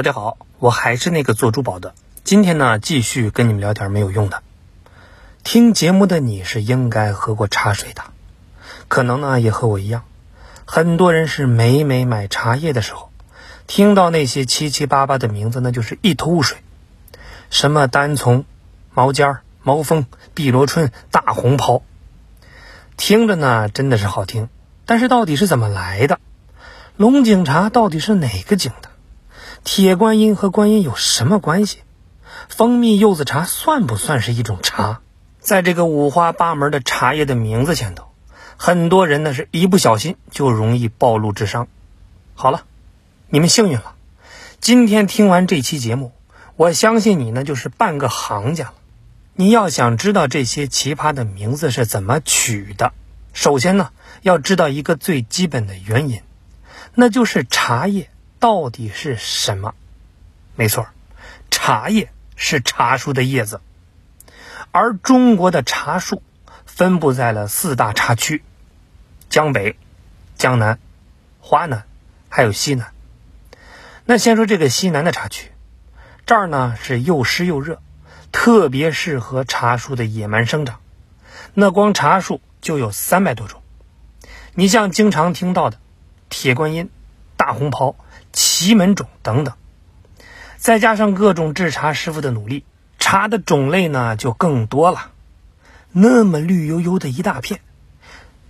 [0.00, 1.92] 大家好，我还是那个做珠宝的。
[2.24, 4.42] 今天呢，继续跟你们聊点没有用的。
[5.44, 8.04] 听节目的你是应该喝过茶水的，
[8.88, 10.04] 可能呢也和我一样，
[10.64, 13.10] 很多人是每每买茶叶的时候，
[13.66, 16.56] 听到那些七七八八的名字，那就是一头雾水。
[17.50, 18.46] 什么单丛、
[18.94, 21.82] 毛尖、毛峰、碧螺春、大红袍，
[22.96, 24.48] 听着呢真的是好听，
[24.86, 26.20] 但是到底是怎么来的？
[26.96, 28.88] 龙井茶到底是哪个井的？
[29.62, 31.78] 铁观音和观音有什么关系？
[32.48, 35.00] 蜂蜜柚子茶算不算是一种茶？
[35.38, 38.06] 在这个五花八门的茶叶的名字前头，
[38.56, 41.68] 很多人呢是一不小心就容易暴露智商。
[42.34, 42.64] 好了，
[43.28, 43.94] 你们幸运了，
[44.60, 46.12] 今天听完这期节目，
[46.56, 48.74] 我相信你呢就是半个行家了。
[49.34, 52.92] 你要想知道这些奇葩的名字是怎么取的，
[53.32, 53.90] 首先呢
[54.22, 56.22] 要知道一个最基本的原因。
[56.94, 59.74] 那就是茶叶到底是什么？
[60.56, 60.88] 没错，
[61.50, 63.60] 茶叶是茶树的叶子，
[64.72, 66.22] 而中国的茶树
[66.64, 68.42] 分布在了四大茶区：
[69.28, 69.76] 江北、
[70.36, 70.78] 江南、
[71.40, 71.84] 华南，
[72.30, 72.92] 还有西南。
[74.06, 75.52] 那先说这个西南的茶区，
[76.24, 77.80] 这儿呢是又湿又热，
[78.32, 80.80] 特别适合茶树的野蛮生长。
[81.52, 83.62] 那光茶树就有三百多种，
[84.54, 85.78] 你像经常听到的。
[86.32, 86.90] 铁观音、
[87.36, 87.96] 大红袍、
[88.60, 89.54] 祁门种等等，
[90.58, 92.66] 再加上各种制茶师傅的努力，
[92.98, 95.12] 茶的种类呢就更多了。
[95.92, 97.60] 那么绿油油的一大片，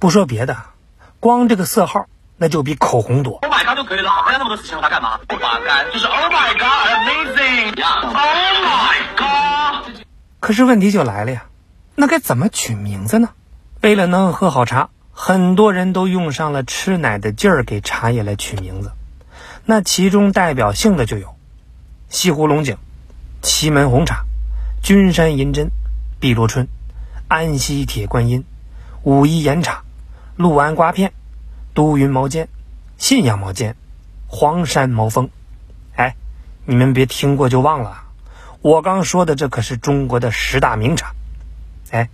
[0.00, 0.56] 不说别的，
[1.20, 2.06] 光这个色号
[2.38, 3.38] 那就比口红多。
[3.42, 5.20] Oh my god 就可以了，还要那么多事情它干嘛？
[5.28, 8.14] 不把干就是 Oh my god，amazing 呀！Oh
[8.66, 9.96] my god。
[10.40, 11.44] 可是问题就来了呀，
[11.94, 13.28] 那该怎么取名字呢？
[13.80, 14.88] 为了能喝好茶。
[15.12, 18.90] 很多人都用上了吃奶的劲儿给茶叶来取名字，
[19.70, 21.36] 那其中代表性的就有
[22.08, 22.76] 西湖龙井、
[23.40, 24.24] 祁门红茶、
[24.82, 25.70] 君山银针、
[26.18, 26.66] 碧螺春、
[27.28, 28.44] 安溪铁观音、
[29.04, 29.84] 武夷岩茶、
[30.34, 31.12] 六安瓜片、
[31.72, 32.48] 都匀毛尖、
[32.98, 33.76] 信阳毛尖、
[34.26, 35.30] 黄山毛峰。
[35.94, 36.16] 哎，
[36.64, 38.02] 你们别听过就忘了，
[38.62, 41.14] 我刚说的这可是中国的十大名茶。
[41.92, 42.08] 哎，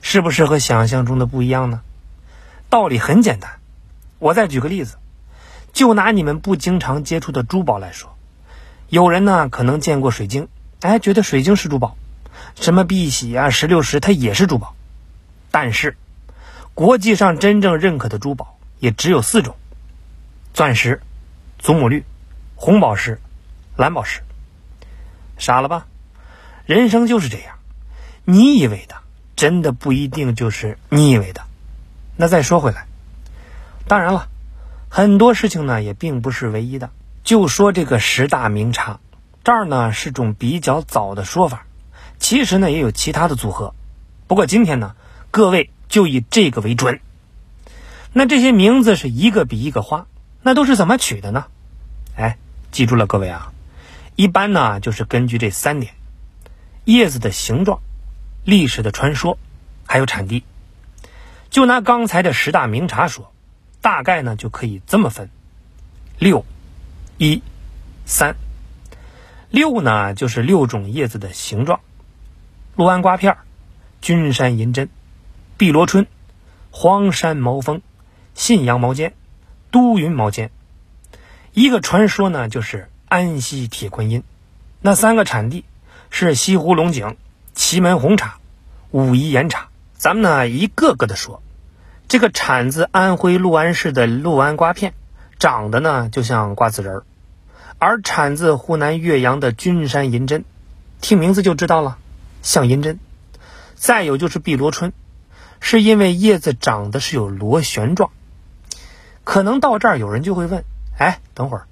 [0.00, 1.82] 是不是和想象中的不一样呢？
[2.70, 3.50] 道理很简单，
[4.18, 4.96] 我再举个例子，
[5.72, 8.16] 就拿你们不经常接触的珠宝来说，
[8.88, 10.48] 有人呢可能见过水晶，
[10.80, 11.96] 哎，觉得水晶是珠宝，
[12.54, 14.74] 什么碧玺啊、石榴石它也是珠宝，
[15.50, 15.96] 但是
[16.74, 19.56] 国际上真正认可的珠宝也只有四种：
[20.54, 21.00] 钻石、
[21.58, 22.04] 祖母绿、
[22.54, 23.20] 红宝石、
[23.76, 24.20] 蓝宝石。
[25.38, 25.86] 傻了吧？
[26.66, 27.56] 人生就是这样，
[28.24, 28.96] 你以为的
[29.34, 31.42] 真的不一定就是你以为的。
[32.16, 32.86] 那再说回来，
[33.88, 34.28] 当然了，
[34.94, 36.90] 很多事情呢也并不是唯一的。
[37.24, 39.00] 就说这个十大名茶，
[39.42, 41.64] 这儿呢是种比较早的说法，
[42.18, 43.74] 其实呢也有其他的组合。
[44.26, 44.94] 不过今天呢，
[45.30, 47.00] 各位就以这个为准。
[48.12, 50.06] 那这些名字是一个比一个花，
[50.42, 51.46] 那都是怎么取的呢？
[52.14, 52.36] 哎，
[52.70, 53.50] 记住了，各位啊，
[54.14, 55.94] 一般呢就是根据这三点：
[56.84, 57.80] 叶子的形状、
[58.44, 59.38] 历史的传说，
[59.86, 60.44] 还有产地。
[61.48, 63.32] 就拿刚才的十大名茶说，
[63.82, 65.28] 大概呢就可以这么分：
[66.18, 66.46] 六、
[67.18, 67.42] 一、
[68.06, 68.36] 三。
[69.50, 71.80] 六呢就是六种叶子的形状：
[72.76, 73.36] 六安瓜片、
[74.00, 74.88] 君山银针、
[75.58, 76.06] 碧螺春、
[76.70, 77.82] 黄山毛峰、
[78.34, 79.12] 信阳毛尖、
[79.70, 80.50] 都匀毛尖。
[81.52, 84.22] 一个传说呢就是安溪铁观音。
[84.80, 85.64] 那三个产地
[86.08, 87.16] 是西湖龙井、
[87.52, 88.38] 祁门红茶、
[88.90, 89.68] 武夷岩茶。
[89.94, 91.42] 咱们呢一个个的说，
[92.12, 94.92] 这个产自安徽六安市的六安瓜片，
[95.38, 97.02] 长得呢就像瓜子仁儿；
[97.78, 100.44] 而产自湖南岳阳的君山银针，
[101.00, 101.96] 听名字就知道了，
[102.42, 102.98] 像银针。
[103.76, 104.92] 再有就是碧螺春，
[105.58, 108.10] 是因为叶子长得是有螺旋状。
[109.24, 110.64] 可能到这儿有人就会问：
[110.98, 111.64] 哎，等会儿，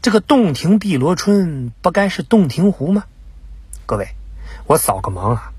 [0.00, 3.04] 这个洞庭碧螺春不该是洞庭湖吗？
[3.84, 4.08] 各位，
[4.66, 5.52] 我扫个盲啊。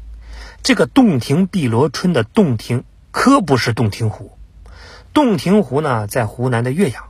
[0.64, 2.86] 这个洞庭碧螺春的洞庭
[3.18, 4.38] 可不是洞庭湖，
[5.14, 7.06] 洞庭湖呢在湖南的岳阳，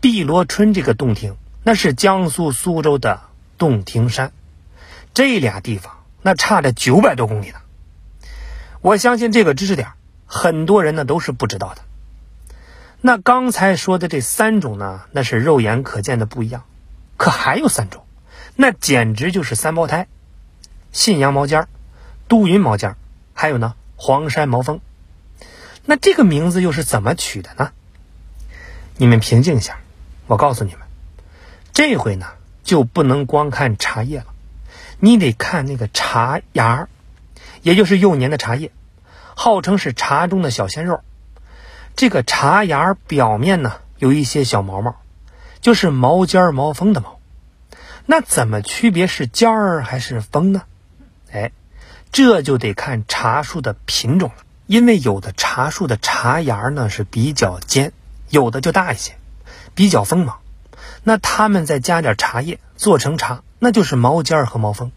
[0.00, 3.20] 碧螺春这个洞庭那是江苏苏州的
[3.58, 4.30] 洞庭山，
[5.12, 7.56] 这俩地方那差着九百多公里呢。
[8.80, 9.88] 我相信这个知识点
[10.24, 11.82] 很多人呢都是不知道的。
[13.00, 16.62] 那刚才说的这三种呢，那是肉眼可见的不一样，
[17.16, 18.06] 可还有三种，
[18.54, 20.06] 那简直就是三胞胎，
[20.92, 21.68] 信阳毛尖儿。
[22.28, 22.94] 都匀毛尖，
[23.34, 24.80] 还有呢，黄山毛峰。
[25.86, 27.72] 那这个名字又是怎么取的呢？
[28.96, 29.78] 你们平静一下，
[30.26, 30.80] 我告诉你们，
[31.72, 32.26] 这回呢，
[32.62, 34.26] 就不能光看茶叶了，
[34.98, 36.88] 你得看那个茶芽儿，
[37.62, 38.70] 也就是幼年的茶叶，
[39.34, 41.02] 号称是茶中的小鲜肉。
[41.96, 44.96] 这个茶芽儿表面呢有一些小毛毛，
[45.60, 47.20] 就是毛尖儿、毛峰的毛。
[48.06, 50.62] 那怎么区别是尖儿还是峰呢？
[51.32, 51.52] 哎，
[52.12, 54.36] 这就得看茶树的品种了。
[54.66, 57.92] 因为有的茶树的茶芽呢是比较尖，
[58.30, 59.16] 有的就大一些，
[59.74, 60.38] 比较锋芒。
[61.02, 64.90] 那他们再加点茶叶做成茶，那就是毛尖和毛峰。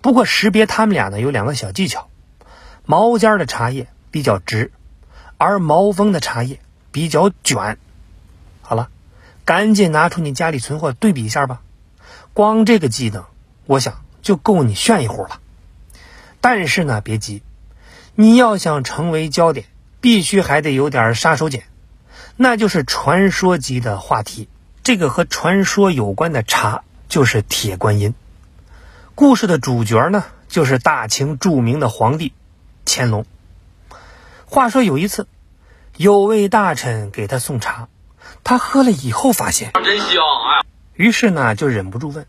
[0.00, 2.08] 不过识别他们俩呢有两个小技巧：
[2.86, 4.72] 毛尖的茶叶比较直，
[5.36, 6.58] 而毛峰的茶叶
[6.90, 7.76] 比较卷。
[8.62, 8.88] 好了，
[9.44, 11.60] 赶紧拿出你家里存货对比一下吧。
[12.32, 13.24] 光这个技能，
[13.66, 15.40] 我想就够你炫一壶了。
[16.40, 17.42] 但是呢，别急。
[18.20, 19.64] 你要想成为焦点，
[20.02, 21.62] 必须还得有点杀手锏，
[22.36, 24.46] 那就是传说级的话题。
[24.82, 28.12] 这个和传说有关的茶就是铁观音。
[29.14, 32.34] 故事的主角呢，就是大清著名的皇帝
[32.84, 33.24] 乾隆。
[34.44, 35.26] 话说有一次，
[35.96, 37.88] 有位大臣给他送茶，
[38.44, 40.66] 他喝了以后发现真香哎！
[40.92, 42.26] 于是呢就忍不住问：“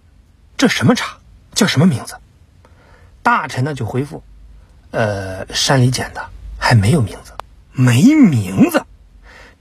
[0.56, 1.18] 这什么茶？
[1.54, 2.16] 叫什么名字？”
[3.24, 4.24] 大臣呢就回复。
[4.92, 7.34] 呃，山里捡的，还没有名字，
[7.72, 8.86] 没名字。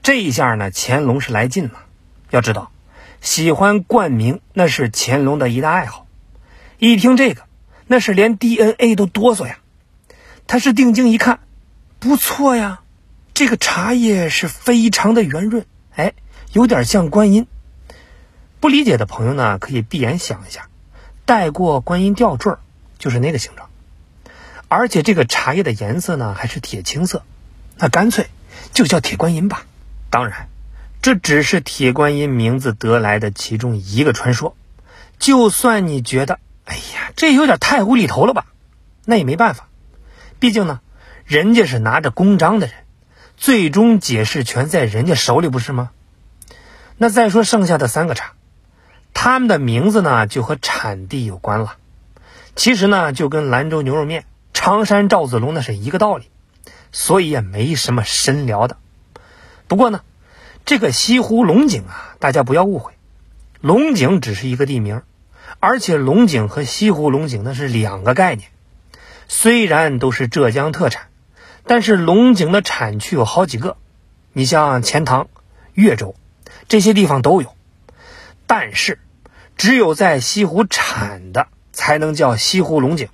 [0.03, 1.85] 这一下呢，乾隆是来劲了。
[2.31, 2.73] 要知道，
[3.21, 6.07] 喜欢冠名那是乾隆的一大爱好。
[6.79, 7.43] 一听这个，
[7.87, 9.59] 那是连 DNA 都哆嗦呀。
[10.47, 11.39] 他是定睛一看，
[12.01, 12.81] 不错呀，
[13.35, 16.15] 这个茶叶是非常的圆润，哎，
[16.53, 17.47] 有点像观音。
[18.59, 20.69] 不理解的朋友呢，可以闭眼想一下，
[21.25, 22.55] 戴过观音吊坠，
[22.99, 23.69] 就是那个形状。
[24.71, 27.25] 而且这个茶叶的颜色呢，还是铁青色，
[27.77, 28.29] 那干脆
[28.73, 29.65] 就叫铁观音吧。
[30.11, 30.49] 当然，
[31.03, 34.55] 这只是铁观音名字得来的其中一个传说。
[35.19, 38.47] 就算你觉得，哎呀，这有点太无厘头了吧？
[39.05, 39.67] 那也没办法，
[40.39, 40.79] 毕竟呢，
[41.25, 42.77] 人家是拿着公章的人，
[43.37, 45.91] 最终解释权在人家手里，不是吗？
[46.97, 48.35] 那再说剩下的三个茶，
[49.15, 51.75] 他们的名字呢，就和产地有关了。
[52.55, 54.27] 其实呢，就跟兰州牛肉面。
[54.63, 56.29] 常山赵子龙那是一个道理，
[56.93, 58.77] 所以也没什么深聊的。
[59.69, 60.03] 不过呢，
[60.67, 62.93] 这个西湖龙井啊，大家不要误会，
[63.63, 65.01] 龙井只是一个地名，
[65.61, 68.51] 而且龙井和西湖龙井那是两个概念。
[69.29, 71.05] 虽然都是浙江特产，
[71.65, 73.79] 但是龙井的产区有好几个，
[74.35, 75.29] 你像钱塘、
[75.73, 76.15] 岳州
[76.69, 77.57] 这些地方都有，
[78.47, 78.99] 但是
[79.57, 83.09] 只有在西湖产的才能叫西湖龙井。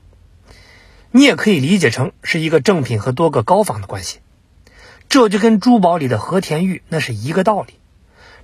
[1.11, 4.19] 你也可以理解成是一个正品和多个高仿的关系，
[5.09, 7.81] 这就跟珠宝里的和田玉那是一个道理，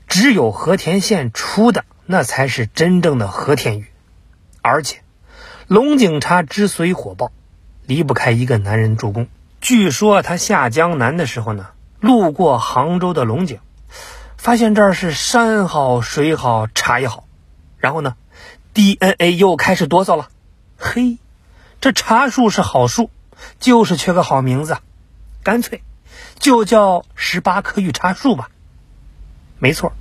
[0.06, 3.86] 只有和田县出的那才是真正的和田玉。
[4.62, 5.02] 而且，
[5.66, 7.30] 龙井茶之所以火爆，
[7.84, 9.26] 离不开一个男人助攻。
[9.60, 11.68] 据说他下江南的时候呢，
[12.00, 13.58] 路过杭州的龙井，
[14.36, 17.24] 发现这儿是山好水好茶也好，
[17.78, 18.16] 然后呢
[18.72, 20.28] ，DNA 又开始哆嗦了，
[20.78, 21.18] 嘿。
[21.82, 23.10] 这茶树是好树，
[23.58, 24.78] 就是缺个好名字，
[25.42, 25.82] 干脆
[26.38, 28.50] 就叫十八棵玉茶树吧。
[29.58, 29.92] 没错，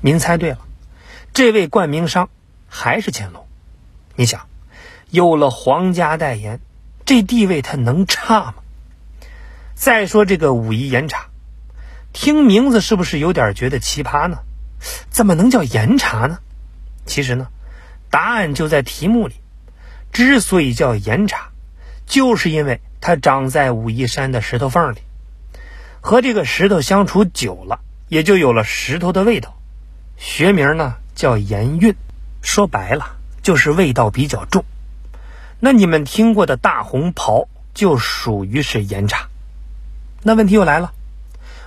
[0.00, 0.60] 您猜对了，
[1.34, 2.30] 这位冠名商
[2.68, 3.48] 还是乾隆。
[4.14, 4.46] 你想，
[5.10, 6.60] 有了皇家代言，
[7.04, 8.54] 这地位他能差吗？
[9.74, 11.30] 再说这个武夷岩茶，
[12.12, 14.38] 听名字是不是有点觉得奇葩呢？
[15.10, 16.38] 怎么能叫岩茶呢？
[17.06, 17.48] 其实呢，
[18.08, 19.34] 答案就在题目里。
[20.12, 21.50] 之所以叫岩茶，
[22.06, 24.98] 就是因为它长在武夷山的石头缝里，
[26.00, 29.56] 和这个石头相处久了，也就有了石头的味道。
[30.16, 31.94] 学名呢叫岩韵，
[32.42, 34.64] 说白了就是味道比较重。
[35.60, 39.28] 那你们听过的大红袍就属于是岩茶。
[40.22, 40.92] 那问题又来了，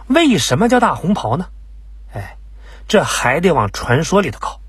[0.07, 1.48] 为什么叫大红袍呢？
[2.13, 2.36] 哎，
[2.89, 4.60] 这还得往传说里头靠。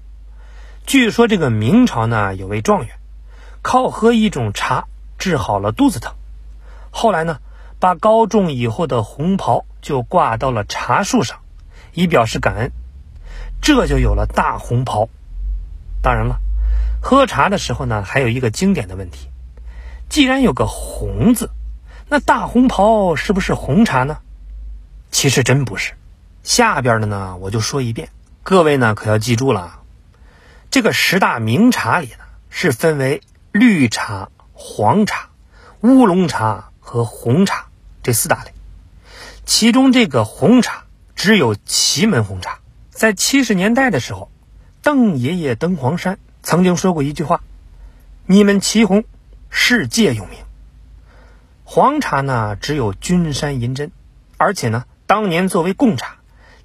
[0.86, 2.94] 据说这个明朝呢有位状元。
[3.62, 4.86] 靠喝一种茶
[5.18, 6.14] 治好了肚子疼，
[6.90, 7.38] 后来呢，
[7.78, 11.38] 把高中以后的红袍就挂到了茶树上，
[11.94, 12.72] 以表示感恩，
[13.60, 15.08] 这就有了大红袍。
[16.02, 16.40] 当然了，
[17.00, 19.28] 喝茶的时候呢，还有一个经典的问题：
[20.08, 21.50] 既然有个“红”字，
[22.08, 24.18] 那大红袍是不是红茶呢？
[25.12, 25.92] 其实真不是。
[26.42, 28.08] 下边的呢，我就说一遍，
[28.42, 29.78] 各位呢可要记住了，
[30.68, 33.22] 这个十大名茶里呢是分为。
[33.52, 35.28] 绿茶、黄茶、
[35.82, 37.66] 乌龙茶和红茶
[38.02, 38.52] 这四大类，
[39.44, 42.60] 其中这个红茶只有祁门红茶。
[42.88, 44.30] 在七十年代的时候，
[44.80, 47.42] 邓爷爷登黄山曾经说过一句话
[48.26, 49.04] ：“你们祁红
[49.50, 50.38] 世界有名。”
[51.64, 53.92] 黄茶呢，只有君山银针，
[54.38, 56.16] 而且呢，当年作为贡茶，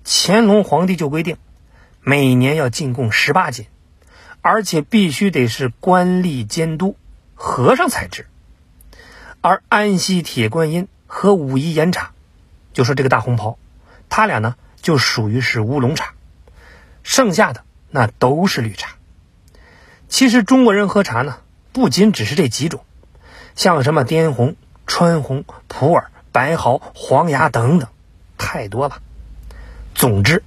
[0.05, 1.37] 乾隆皇帝就规定，
[2.01, 3.65] 每年要进贡十八斤，
[4.47, 6.95] 而且必须得是官吏监督
[7.35, 8.27] 和尚采制。
[9.41, 12.11] 而安溪铁观音和武夷岩茶，
[12.71, 13.57] 就说这个大红袍，
[14.07, 16.13] 他俩呢就属于是乌龙茶，
[17.03, 18.95] 剩下的那都是绿茶。
[20.07, 21.39] 其实中国人喝茶呢，
[21.73, 22.85] 不仅只是这几种，
[23.53, 24.55] 像什么滇红。
[24.89, 27.89] 川红、普洱、白毫、黄芽等等，
[28.37, 29.01] 太多了。
[29.93, 30.41] 总之，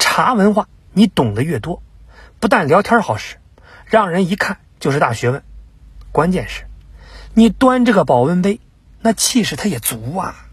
[0.00, 1.80] 茶文化你懂得越多，
[2.40, 3.36] 不但聊天好使，
[3.84, 5.42] 让人一看就是大学问。
[6.10, 6.64] 关键是，
[7.34, 8.60] 你端这个保温杯，
[9.00, 10.48] 那气势它也足啊。